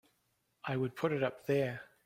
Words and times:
I 0.63 0.77
would 0.77 0.95
put 0.95 1.11
it 1.11 1.21
up 1.21 1.45
there! 1.45 1.81